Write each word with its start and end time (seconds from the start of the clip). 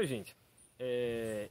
Oi, 0.00 0.06
gente. 0.06 0.34
É... 0.78 1.50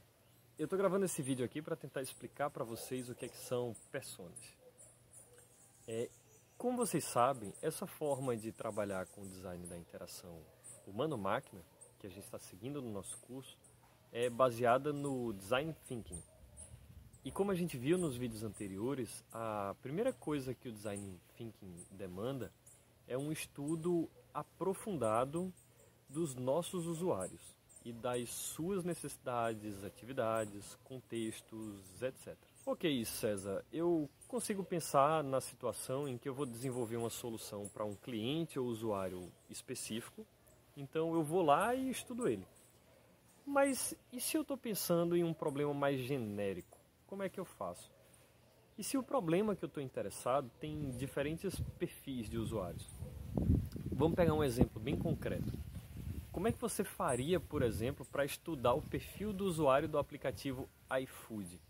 Eu 0.58 0.64
estou 0.64 0.76
gravando 0.76 1.04
esse 1.04 1.22
vídeo 1.22 1.44
aqui 1.44 1.62
para 1.62 1.76
tentar 1.76 2.02
explicar 2.02 2.50
para 2.50 2.64
vocês 2.64 3.08
o 3.08 3.14
que, 3.14 3.26
é 3.26 3.28
que 3.28 3.36
são 3.36 3.76
personas. 3.92 4.58
É... 5.86 6.10
Como 6.58 6.76
vocês 6.76 7.04
sabem, 7.04 7.54
essa 7.62 7.86
forma 7.86 8.36
de 8.36 8.50
trabalhar 8.50 9.06
com 9.06 9.20
o 9.20 9.28
design 9.28 9.64
da 9.68 9.78
interação 9.78 10.36
humano-máquina, 10.84 11.62
que 12.00 12.08
a 12.08 12.10
gente 12.10 12.24
está 12.24 12.40
seguindo 12.40 12.82
no 12.82 12.90
nosso 12.90 13.16
curso, 13.18 13.56
é 14.10 14.28
baseada 14.28 14.92
no 14.92 15.32
Design 15.32 15.72
Thinking. 15.86 16.20
E 17.24 17.30
como 17.30 17.52
a 17.52 17.54
gente 17.54 17.78
viu 17.78 17.96
nos 17.96 18.16
vídeos 18.16 18.42
anteriores, 18.42 19.24
a 19.32 19.76
primeira 19.80 20.12
coisa 20.12 20.56
que 20.56 20.68
o 20.68 20.72
Design 20.72 21.20
Thinking 21.36 21.86
demanda 21.92 22.52
é 23.06 23.16
um 23.16 23.30
estudo 23.30 24.10
aprofundado 24.34 25.54
dos 26.08 26.34
nossos 26.34 26.88
usuários 26.88 27.59
e 27.84 27.92
das 27.92 28.28
suas 28.30 28.84
necessidades, 28.84 29.82
atividades, 29.84 30.76
contextos, 30.84 32.02
etc. 32.02 32.36
Ok, 32.66 33.04
César, 33.04 33.64
eu 33.72 34.08
consigo 34.28 34.62
pensar 34.62 35.24
na 35.24 35.40
situação 35.40 36.06
em 36.06 36.18
que 36.18 36.28
eu 36.28 36.34
vou 36.34 36.46
desenvolver 36.46 36.96
uma 36.96 37.10
solução 37.10 37.68
para 37.68 37.84
um 37.84 37.94
cliente 37.94 38.58
ou 38.58 38.66
usuário 38.66 39.32
específico, 39.48 40.26
então 40.76 41.14
eu 41.14 41.22
vou 41.22 41.42
lá 41.42 41.74
e 41.74 41.90
estudo 41.90 42.28
ele. 42.28 42.46
Mas 43.46 43.94
e 44.12 44.20
se 44.20 44.36
eu 44.36 44.42
estou 44.42 44.56
pensando 44.56 45.16
em 45.16 45.24
um 45.24 45.32
problema 45.32 45.72
mais 45.72 45.98
genérico? 46.00 46.78
Como 47.06 47.22
é 47.22 47.28
que 47.28 47.40
eu 47.40 47.44
faço? 47.44 47.90
E 48.78 48.84
se 48.84 48.96
o 48.96 49.02
problema 49.02 49.56
que 49.56 49.64
eu 49.64 49.66
estou 49.66 49.82
interessado 49.82 50.50
tem 50.60 50.90
diferentes 50.92 51.60
perfis 51.78 52.30
de 52.30 52.38
usuários? 52.38 52.88
Vamos 53.90 54.14
pegar 54.14 54.34
um 54.34 54.44
exemplo 54.44 54.80
bem 54.80 54.96
concreto. 54.96 55.52
Como 56.40 56.48
é 56.48 56.52
que 56.52 56.58
você 56.62 56.82
faria, 56.82 57.38
por 57.38 57.60
exemplo, 57.60 58.02
para 58.02 58.24
estudar 58.24 58.72
o 58.72 58.80
perfil 58.80 59.30
do 59.30 59.44
usuário 59.44 59.86
do 59.86 59.98
aplicativo 59.98 60.66
iFood? 61.02 61.60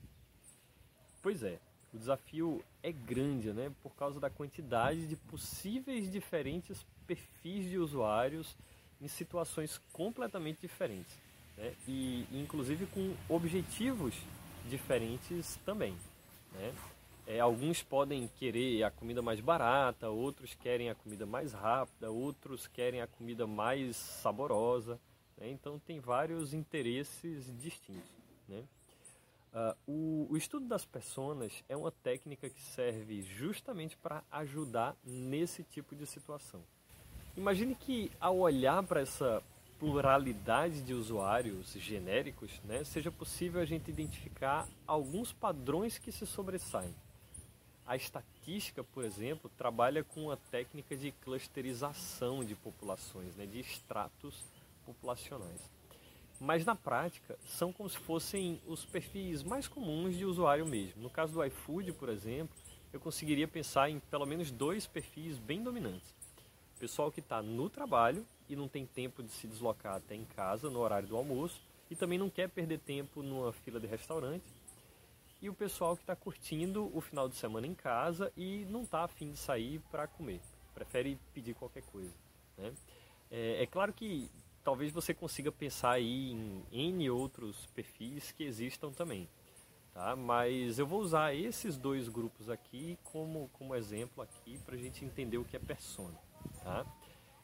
Pois 1.20 1.42
é, 1.42 1.58
o 1.92 1.98
desafio 1.98 2.62
é 2.80 2.92
grande, 2.92 3.52
né? 3.52 3.72
Por 3.82 3.92
causa 3.96 4.20
da 4.20 4.30
quantidade 4.30 5.08
de 5.08 5.16
possíveis 5.16 6.08
diferentes 6.08 6.86
perfis 7.04 7.68
de 7.68 7.78
usuários 7.78 8.56
em 9.02 9.08
situações 9.08 9.80
completamente 9.92 10.60
diferentes, 10.60 11.18
né? 11.58 11.74
e 11.88 12.24
inclusive 12.30 12.86
com 12.86 13.12
objetivos 13.28 14.14
diferentes 14.68 15.58
também. 15.66 15.96
Né? 16.52 16.72
É, 17.32 17.38
alguns 17.38 17.80
podem 17.80 18.26
querer 18.26 18.82
a 18.82 18.90
comida 18.90 19.22
mais 19.22 19.38
barata, 19.38 20.10
outros 20.10 20.52
querem 20.52 20.90
a 20.90 20.96
comida 20.96 21.24
mais 21.24 21.52
rápida, 21.52 22.10
outros 22.10 22.66
querem 22.66 23.00
a 23.00 23.06
comida 23.06 23.46
mais 23.46 23.94
saborosa. 23.94 24.98
Né? 25.38 25.48
Então 25.48 25.78
tem 25.78 26.00
vários 26.00 26.52
interesses 26.52 27.46
distintos. 27.56 28.10
Né? 28.48 28.64
Uh, 29.54 29.76
o, 29.86 30.26
o, 30.30 30.36
estudo 30.36 30.66
das 30.66 30.84
pessoas 30.84 31.62
é 31.68 31.76
uma 31.76 31.92
técnica 31.92 32.50
que 32.50 32.60
serve 32.60 33.22
justamente 33.22 33.96
para 33.96 34.24
ajudar 34.32 34.96
nesse 35.04 35.62
tipo 35.62 35.94
de 35.94 36.06
situação. 36.06 36.60
Imagine 37.36 37.76
que 37.76 38.10
ao 38.20 38.38
olhar 38.38 38.82
para 38.82 39.02
essa 39.02 39.40
pluralidade 39.78 40.82
de 40.82 40.94
usuários 40.94 41.74
genéricos, 41.74 42.60
né, 42.64 42.82
seja 42.82 43.12
possível 43.12 43.60
a 43.60 43.64
gente 43.64 43.88
identificar 43.88 44.66
alguns 44.84 45.32
padrões 45.32 45.96
que 45.96 46.10
se 46.10 46.26
sobressaem. 46.26 46.92
A 47.90 47.96
estatística, 47.96 48.84
por 48.84 49.04
exemplo, 49.04 49.50
trabalha 49.58 50.04
com 50.04 50.30
a 50.30 50.36
técnica 50.36 50.96
de 50.96 51.10
clusterização 51.10 52.44
de 52.44 52.54
populações, 52.54 53.34
né, 53.34 53.46
de 53.46 53.58
estratos 53.58 54.44
populacionais. 54.86 55.60
Mas 56.40 56.64
na 56.64 56.76
prática, 56.76 57.36
são 57.44 57.72
como 57.72 57.90
se 57.90 57.98
fossem 57.98 58.60
os 58.64 58.84
perfis 58.84 59.42
mais 59.42 59.66
comuns 59.66 60.16
de 60.16 60.24
usuário 60.24 60.64
mesmo. 60.64 61.02
No 61.02 61.10
caso 61.10 61.32
do 61.32 61.44
iFood, 61.44 61.90
por 61.94 62.08
exemplo, 62.10 62.56
eu 62.92 63.00
conseguiria 63.00 63.48
pensar 63.48 63.90
em 63.90 63.98
pelo 63.98 64.24
menos 64.24 64.52
dois 64.52 64.86
perfis 64.86 65.36
bem 65.36 65.60
dominantes. 65.60 66.14
Pessoal 66.78 67.10
que 67.10 67.18
está 67.18 67.42
no 67.42 67.68
trabalho 67.68 68.24
e 68.48 68.54
não 68.54 68.68
tem 68.68 68.86
tempo 68.86 69.20
de 69.20 69.32
se 69.32 69.48
deslocar 69.48 69.96
até 69.96 70.14
em 70.14 70.24
casa 70.26 70.70
no 70.70 70.78
horário 70.78 71.08
do 71.08 71.16
almoço 71.16 71.60
e 71.90 71.96
também 71.96 72.20
não 72.20 72.30
quer 72.30 72.48
perder 72.48 72.78
tempo 72.78 73.20
numa 73.20 73.52
fila 73.52 73.80
de 73.80 73.88
restaurante 73.88 74.44
e 75.42 75.48
o 75.48 75.54
pessoal 75.54 75.96
que 75.96 76.02
está 76.02 76.14
curtindo 76.14 76.90
o 76.94 77.00
final 77.00 77.28
de 77.28 77.34
semana 77.34 77.66
em 77.66 77.74
casa 77.74 78.32
e 78.36 78.66
não 78.68 78.82
está 78.82 79.04
afim 79.04 79.30
de 79.30 79.38
sair 79.38 79.80
para 79.90 80.06
comer, 80.06 80.40
prefere 80.74 81.18
pedir 81.32 81.54
qualquer 81.54 81.82
coisa. 81.84 82.12
Né? 82.58 82.72
É, 83.30 83.62
é, 83.62 83.66
claro 83.66 83.92
que 83.92 84.30
talvez 84.62 84.92
você 84.92 85.14
consiga 85.14 85.50
pensar 85.50 85.92
aí 85.92 86.32
em 86.32 86.64
N 86.70 87.10
outros 87.10 87.66
perfis 87.74 88.32
que 88.32 88.44
existam 88.44 88.90
também, 88.90 89.28
tá? 89.94 90.14
mas 90.14 90.78
eu 90.78 90.86
vou 90.86 91.00
usar 91.00 91.34
esses 91.34 91.78
dois 91.78 92.08
grupos 92.08 92.50
aqui 92.50 92.98
como, 93.04 93.48
como 93.54 93.74
exemplo 93.74 94.22
aqui 94.22 94.58
para 94.58 94.74
a 94.74 94.78
gente 94.78 95.04
entender 95.04 95.38
o 95.38 95.44
que 95.44 95.56
é 95.56 95.60
persona. 95.60 96.18
Tá? 96.62 96.84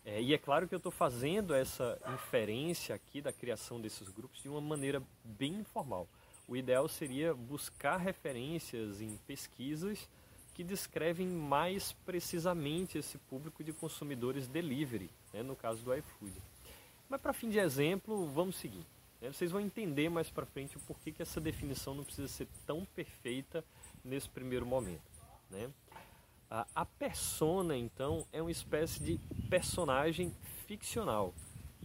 É, 0.05 0.21
e 0.21 0.35
é 0.35 0.39
claro 0.39 0.69
que 0.69 0.75
eu 0.75 0.79
estou 0.79 0.93
fazendo 0.93 1.55
essa 1.55 1.99
inferência 2.15 2.95
aqui 2.95 3.23
da 3.23 3.33
criação 3.33 3.81
desses 3.81 4.09
grupos 4.11 4.43
de 4.43 4.49
uma 4.49 4.61
maneira 4.61 5.03
bem 5.25 5.55
informal 5.55 6.07
o 6.49 6.57
ideal 6.57 6.89
seria 6.89 7.35
buscar 7.35 7.97
referências 7.97 9.01
em 9.01 9.17
pesquisas 9.27 10.09
que 10.55 10.65
descrevem 10.65 11.27
mais 11.27 11.93
precisamente 12.05 12.97
esse 12.97 13.19
público 13.19 13.63
de 13.63 13.73
consumidores 13.73 14.49
delivery, 14.49 15.11
né, 15.33 15.43
no 15.43 15.55
caso 15.55 15.83
do 15.83 15.95
iFood. 15.95 16.33
Mas 17.09 17.21
para 17.21 17.33
fim 17.33 17.49
de 17.49 17.59
exemplo, 17.59 18.27
vamos 18.29 18.57
seguir. 18.57 18.85
Né? 19.21 19.33
Vocês 19.33 19.51
vão 19.51 19.61
entender 19.61 20.09
mais 20.09 20.31
para 20.31 20.47
frente 20.47 20.77
o 20.77 20.81
porquê 20.81 21.13
que 21.13 21.23
essa 21.23 21.41
definição 21.41 21.95
não 21.95 22.05
precisa 22.05 22.29
ser 22.29 22.49
tão 22.67 22.85
perfeita 22.85 23.65
nesse 24.05 24.29
primeiro 24.29 24.65
momento. 24.65 25.03
Né? 25.51 25.71
A, 26.49 26.85
persona, 26.85 27.77
então, 27.77 28.25
é 28.33 28.41
uma 28.41 28.51
espécie 28.51 29.03
de 29.03 29.19
personagem 29.51 30.33
ficcional 30.67 31.35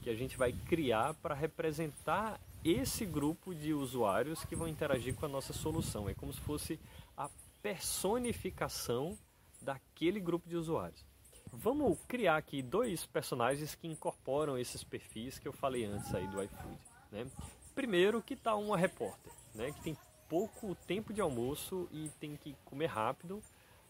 que 0.01 0.09
a 0.09 0.15
gente 0.15 0.37
vai 0.37 0.53
criar 0.53 1.15
para 1.15 1.33
representar 1.33 2.39
esse 2.63 3.05
grupo 3.05 3.53
de 3.53 3.73
usuários 3.73 4.43
que 4.45 4.55
vão 4.55 4.67
interagir 4.67 5.15
com 5.15 5.25
a 5.25 5.29
nossa 5.29 5.53
solução. 5.53 6.07
É 6.07 6.13
como 6.13 6.31
se 6.31 6.39
fosse 6.41 6.79
a 7.17 7.29
personificação 7.61 9.17
daquele 9.61 10.19
grupo 10.19 10.47
de 10.47 10.55
usuários. 10.55 11.05
Vamos 11.53 11.97
criar 12.07 12.37
aqui 12.37 12.61
dois 12.61 13.05
personagens 13.05 13.75
que 13.75 13.87
incorporam 13.87 14.57
esses 14.57 14.83
perfis 14.83 15.37
que 15.37 15.47
eu 15.47 15.53
falei 15.53 15.85
antes 15.85 16.13
aí 16.13 16.27
do 16.27 16.41
iFood. 16.41 16.77
Né? 17.11 17.27
Primeiro, 17.75 18.21
que 18.21 18.35
está 18.35 18.55
uma 18.55 18.77
repórter, 18.77 19.33
né? 19.53 19.71
que 19.71 19.81
tem 19.81 19.97
pouco 20.29 20.75
tempo 20.87 21.11
de 21.11 21.19
almoço 21.19 21.89
e 21.91 22.09
tem 22.19 22.37
que 22.37 22.55
comer 22.63 22.85
rápido. 22.85 23.43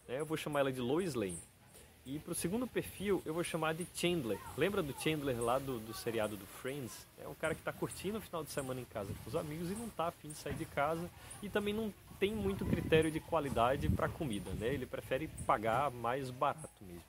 Né? 0.08 0.18
Eu 0.18 0.26
vou 0.26 0.36
chamar 0.36 0.60
ela 0.60 0.72
de 0.72 0.80
Lois 0.80 1.14
Lane. 1.14 1.38
E 2.04 2.18
para 2.18 2.32
o 2.32 2.34
segundo 2.34 2.66
perfil 2.66 3.22
eu 3.24 3.32
vou 3.32 3.44
chamar 3.44 3.74
de 3.74 3.86
Chandler. 3.94 4.38
Lembra 4.56 4.82
do 4.82 4.92
Chandler 5.00 5.40
lá 5.40 5.58
do, 5.58 5.78
do 5.78 5.94
seriado 5.94 6.36
do 6.36 6.46
Friends? 6.46 7.06
É 7.22 7.28
um 7.28 7.34
cara 7.34 7.54
que 7.54 7.60
está 7.60 7.72
curtindo 7.72 8.18
o 8.18 8.20
final 8.20 8.42
de 8.42 8.50
semana 8.50 8.80
em 8.80 8.84
casa 8.84 9.12
com 9.22 9.30
os 9.30 9.36
amigos 9.36 9.70
e 9.70 9.74
não 9.74 9.86
está 9.86 10.08
afim 10.08 10.28
de 10.28 10.34
sair 10.34 10.54
de 10.54 10.64
casa 10.64 11.08
e 11.40 11.48
também 11.48 11.72
não 11.72 11.92
tem 12.18 12.34
muito 12.34 12.64
critério 12.64 13.10
de 13.10 13.20
qualidade 13.20 13.88
para 13.88 14.08
comida, 14.08 14.50
né? 14.54 14.74
Ele 14.74 14.86
prefere 14.86 15.28
pagar 15.46 15.90
mais 15.90 16.30
barato 16.30 16.68
mesmo. 16.80 17.02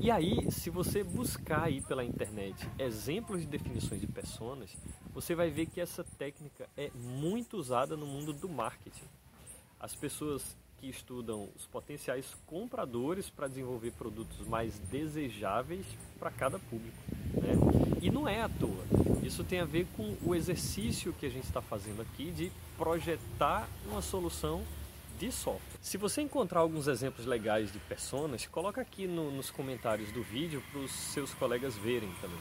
E 0.00 0.10
aí, 0.10 0.50
se 0.50 0.68
você 0.68 1.02
buscar 1.02 1.64
aí 1.64 1.80
pela 1.80 2.04
internet 2.04 2.68
exemplos 2.78 3.40
de 3.40 3.46
definições 3.46 4.00
de 4.00 4.06
personas, 4.06 4.76
você 5.14 5.34
vai 5.34 5.50
ver 5.50 5.66
que 5.66 5.80
essa 5.80 6.04
técnica 6.18 6.68
é 6.76 6.90
muito 6.94 7.56
usada 7.56 7.96
no 7.96 8.04
mundo 8.04 8.32
do 8.34 8.48
marketing. 8.48 9.04
As 9.80 9.94
pessoas 9.94 10.56
que 10.78 10.88
estudam 10.88 11.48
os 11.56 11.66
potenciais 11.66 12.36
compradores 12.46 13.30
para 13.30 13.48
desenvolver 13.48 13.92
produtos 13.92 14.46
mais 14.46 14.78
desejáveis 14.90 15.86
para 16.18 16.30
cada 16.30 16.58
público. 16.58 16.96
Né? 17.34 17.54
E 18.02 18.10
não 18.10 18.28
é 18.28 18.42
à 18.42 18.48
toa. 18.48 18.84
Isso 19.22 19.42
tem 19.44 19.60
a 19.60 19.64
ver 19.64 19.86
com 19.96 20.16
o 20.22 20.34
exercício 20.34 21.12
que 21.12 21.26
a 21.26 21.30
gente 21.30 21.44
está 21.44 21.62
fazendo 21.62 22.02
aqui 22.02 22.30
de 22.30 22.52
projetar 22.76 23.68
uma 23.86 24.02
solução 24.02 24.62
de 25.18 25.30
software. 25.30 25.78
Se 25.80 25.96
você 25.96 26.20
encontrar 26.20 26.60
alguns 26.60 26.86
exemplos 26.86 27.26
legais 27.26 27.72
de 27.72 27.78
personas, 27.78 28.46
coloca 28.46 28.80
aqui 28.80 29.06
no, 29.06 29.30
nos 29.30 29.50
comentários 29.50 30.10
do 30.12 30.22
vídeo 30.22 30.62
para 30.70 30.80
os 30.80 30.90
seus 30.90 31.32
colegas 31.34 31.76
verem 31.76 32.12
também. 32.20 32.38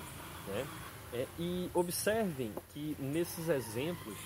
Né? 0.47 0.68
É, 1.13 1.27
e 1.38 1.69
observem 1.74 2.51
que 2.74 2.97
nesses 3.00 3.47
exemplos 3.47 4.18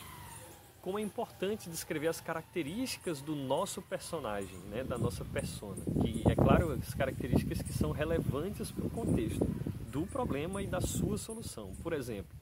como 0.88 1.00
é 1.00 1.02
importante 1.02 1.70
descrever 1.70 2.08
as 2.08 2.22
características 2.22 3.22
do 3.22 3.36
nosso 3.36 3.82
personagem, 3.82 4.58
né, 4.70 4.86
da 4.86 4.98
nossa 4.98 5.26
persona. 5.26 5.84
Que 6.02 6.24
é 6.32 6.34
claro, 6.34 6.72
as 6.72 6.94
características 6.94 7.62
que 7.62 7.74
são 7.74 7.92
relevantes 7.92 8.72
para 8.72 8.86
o 8.86 8.90
contexto 8.90 9.44
do 9.92 10.08
problema 10.08 10.64
e 10.64 10.66
da 10.66 10.80
sua 10.80 11.18
solução. 11.18 11.76
Por 11.84 11.92
exemplo, 11.92 12.34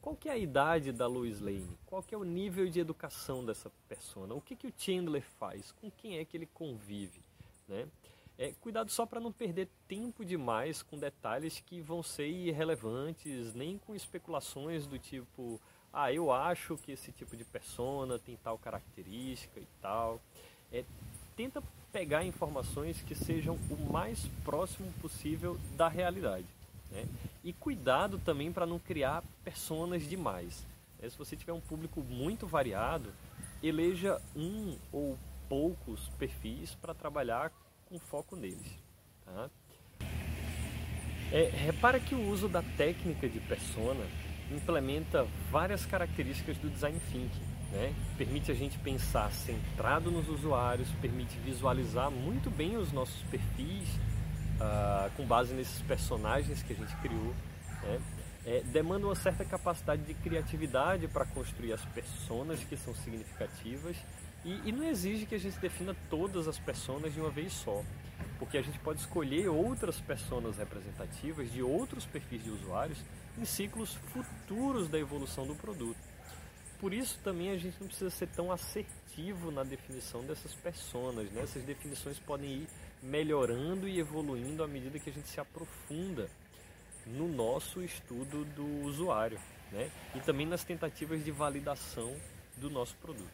qual 0.00 0.14
que 0.14 0.28
é 0.28 0.32
a 0.32 0.38
idade 0.38 0.92
da 0.92 1.08
Lois 1.08 1.40
Lane? 1.40 1.76
Qual 1.86 2.00
que 2.00 2.14
é 2.14 2.18
o 2.18 2.22
nível 2.22 2.68
de 2.68 2.78
educação 2.78 3.44
dessa 3.44 3.68
persona? 3.88 4.32
O 4.32 4.40
que, 4.40 4.54
que 4.54 4.68
o 4.68 4.72
Chandler 4.78 5.24
faz? 5.36 5.72
Com 5.72 5.90
quem 5.90 6.18
é 6.18 6.24
que 6.24 6.36
ele 6.36 6.46
convive? 6.46 7.20
Né? 7.66 7.88
É, 8.38 8.52
cuidado 8.60 8.92
só 8.92 9.06
para 9.06 9.18
não 9.18 9.32
perder 9.32 9.68
tempo 9.88 10.24
demais 10.24 10.84
com 10.84 10.96
detalhes 10.96 11.58
que 11.66 11.80
vão 11.80 12.00
ser 12.04 12.28
irrelevantes, 12.28 13.52
nem 13.54 13.76
com 13.76 13.92
especulações 13.92 14.86
do 14.86 15.00
tipo, 15.00 15.60
ah, 15.92 16.12
eu 16.12 16.30
acho 16.30 16.76
que 16.76 16.92
esse 16.92 17.10
tipo 17.12 17.36
de 17.36 17.44
persona 17.44 18.18
tem 18.18 18.36
tal 18.36 18.58
característica 18.58 19.58
e 19.58 19.66
tal. 19.80 20.20
É, 20.72 20.84
tenta 21.36 21.62
pegar 21.92 22.24
informações 22.24 23.00
que 23.02 23.14
sejam 23.14 23.56
o 23.70 23.92
mais 23.92 24.26
próximo 24.44 24.92
possível 25.00 25.58
da 25.76 25.88
realidade. 25.88 26.46
Né? 26.90 27.06
E 27.42 27.52
cuidado 27.52 28.18
também 28.18 28.52
para 28.52 28.66
não 28.66 28.78
criar 28.78 29.22
personas 29.42 30.02
demais. 30.02 30.64
Né? 31.00 31.08
Se 31.08 31.16
você 31.16 31.36
tiver 31.36 31.52
um 31.52 31.60
público 31.60 32.02
muito 32.02 32.46
variado, 32.46 33.12
eleja 33.62 34.20
um 34.36 34.76
ou 34.92 35.18
poucos 35.48 36.08
perfis 36.18 36.74
para 36.74 36.92
trabalhar 36.92 37.50
com 37.86 37.98
foco 37.98 38.36
neles. 38.36 38.72
Tá? 39.24 39.50
É, 41.32 41.44
repara 41.44 41.98
que 42.00 42.14
o 42.14 42.30
uso 42.30 42.48
da 42.48 42.62
técnica 42.62 43.28
de 43.28 43.40
persona 43.40 44.04
implementa 44.50 45.26
várias 45.50 45.84
características 45.84 46.56
do 46.58 46.70
design 46.70 46.98
thinking. 47.10 47.48
Né? 47.70 47.94
Permite 48.16 48.50
a 48.50 48.54
gente 48.54 48.78
pensar 48.78 49.30
centrado 49.30 50.10
nos 50.10 50.28
usuários, 50.28 50.88
permite 51.02 51.36
visualizar 51.38 52.10
muito 52.10 52.50
bem 52.50 52.76
os 52.76 52.92
nossos 52.92 53.20
perfis 53.24 53.88
uh, 54.58 55.10
com 55.16 55.26
base 55.26 55.52
nesses 55.54 55.82
personagens 55.82 56.62
que 56.62 56.72
a 56.72 56.76
gente 56.76 56.94
criou. 56.96 57.34
Né? 57.82 58.00
É, 58.46 58.62
demanda 58.72 59.06
uma 59.06 59.14
certa 59.14 59.44
capacidade 59.44 60.02
de 60.02 60.14
criatividade 60.14 61.06
para 61.08 61.26
construir 61.26 61.72
as 61.72 61.84
personas 61.86 62.62
que 62.64 62.76
são 62.76 62.94
significativas 62.94 63.96
e, 64.44 64.60
e, 64.64 64.72
não 64.72 64.84
exige 64.84 65.26
que 65.26 65.34
a 65.34 65.38
gente 65.38 65.58
defina 65.58 65.94
todas 66.08 66.48
as 66.48 66.58
personas 66.58 67.12
de 67.12 67.20
uma 67.20 67.28
vez 67.28 67.52
só, 67.52 67.82
porque 68.38 68.56
a 68.56 68.62
gente 68.62 68.78
pode 68.78 69.00
escolher 69.00 69.48
outras 69.48 70.00
personas 70.00 70.56
representativas 70.56 71.52
de 71.52 71.60
outros 71.62 72.06
perfis 72.06 72.42
de 72.42 72.50
usuários 72.50 72.98
em 73.38 73.44
ciclos 73.44 73.94
futuros 74.12 74.88
da 74.88 74.98
evolução 74.98 75.46
do 75.46 75.54
produto. 75.54 75.98
Por 76.80 76.92
isso 76.92 77.18
também 77.24 77.50
a 77.50 77.56
gente 77.56 77.76
não 77.80 77.88
precisa 77.88 78.10
ser 78.10 78.28
tão 78.28 78.52
assertivo 78.52 79.50
na 79.50 79.64
definição 79.64 80.22
dessas 80.22 80.54
personas, 80.54 81.30
né? 81.30 81.42
essas 81.42 81.64
definições 81.64 82.18
podem 82.18 82.50
ir 82.50 82.68
melhorando 83.02 83.88
e 83.88 83.98
evoluindo 83.98 84.62
à 84.62 84.68
medida 84.68 84.98
que 84.98 85.10
a 85.10 85.12
gente 85.12 85.28
se 85.28 85.40
aprofunda 85.40 86.30
no 87.06 87.26
nosso 87.26 87.82
estudo 87.82 88.44
do 88.44 88.86
usuário 88.86 89.40
né? 89.72 89.90
e 90.14 90.20
também 90.20 90.46
nas 90.46 90.62
tentativas 90.62 91.24
de 91.24 91.30
validação 91.32 92.14
do 92.56 92.70
nosso 92.70 92.94
produto. 92.96 93.28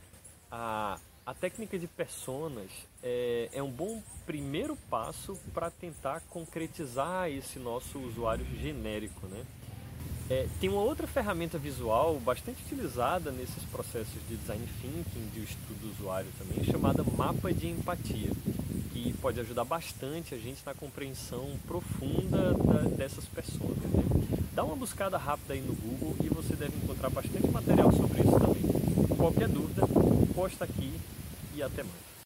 A, 0.50 0.98
a 1.26 1.34
técnica 1.34 1.78
de 1.78 1.86
personas 1.86 2.70
é, 3.02 3.50
é 3.52 3.62
um 3.62 3.70
bom 3.70 4.02
primeiro 4.24 4.76
passo 4.88 5.36
para 5.52 5.70
tentar 5.70 6.20
concretizar 6.30 7.28
esse 7.30 7.58
nosso 7.58 7.98
usuário 7.98 8.44
genérico. 8.56 9.26
Né? 9.26 9.44
É, 10.30 10.46
tem 10.58 10.70
uma 10.70 10.80
outra 10.80 11.06
ferramenta 11.06 11.58
visual 11.58 12.18
bastante 12.18 12.62
utilizada 12.64 13.30
nesses 13.30 13.62
processos 13.70 14.14
de 14.26 14.36
design 14.36 14.66
thinking, 14.80 15.28
de 15.34 15.40
estudo 15.40 15.80
do 15.82 15.90
usuário 15.90 16.30
também, 16.38 16.64
chamada 16.64 17.04
mapa 17.04 17.52
de 17.52 17.68
empatia, 17.68 18.30
que 18.92 19.12
pode 19.20 19.38
ajudar 19.40 19.64
bastante 19.64 20.34
a 20.34 20.38
gente 20.38 20.62
na 20.64 20.72
compreensão 20.72 21.58
profunda 21.66 22.54
da, 22.54 22.88
dessas 22.96 23.26
pessoas. 23.26 23.76
Né? 23.76 24.02
Dá 24.54 24.64
uma 24.64 24.76
buscada 24.76 25.18
rápida 25.18 25.52
aí 25.52 25.60
no 25.60 25.74
Google 25.74 26.16
e 26.24 26.28
você 26.28 26.56
deve 26.56 26.74
encontrar 26.76 27.10
bastante 27.10 27.46
material 27.48 27.92
sobre 27.92 28.22
isso 28.22 28.38
também. 28.38 29.16
Qualquer 29.18 29.48
dúvida, 29.48 29.82
posta 30.34 30.64
aqui 30.64 30.92
e 31.54 31.62
até 31.62 31.82
mais. 31.82 32.13